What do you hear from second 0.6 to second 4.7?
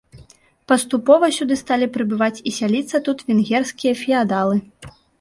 Паступова сюды сталі прыбываць і сяліцца тут венгерскія феадалы.